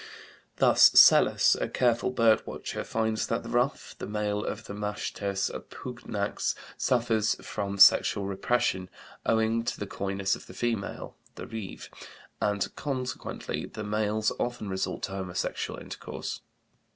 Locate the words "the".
3.43-3.49, 3.99-4.07, 4.63-4.73, 9.79-9.85, 10.47-10.55, 11.35-11.45, 13.67-13.83